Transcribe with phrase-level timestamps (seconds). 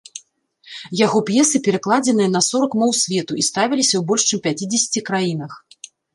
[1.05, 5.51] Яго п'есы перакладзеныя на сорак моў свету і ставіліся ў больш чым пяцідзесяці краінах.